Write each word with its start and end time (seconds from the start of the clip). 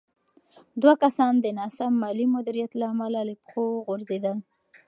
دوه 0.81 0.93
کسان 1.03 1.33
د 1.39 1.45
ناسم 1.57 1.91
مالي 2.01 2.25
مدیریت 2.35 2.71
له 2.79 2.85
امله 2.93 3.19
له 3.27 3.33
پښو 3.41 3.63
وغورځېدل. 3.75 4.37